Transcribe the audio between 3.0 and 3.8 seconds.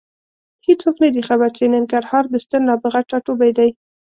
ټاټوبی دی.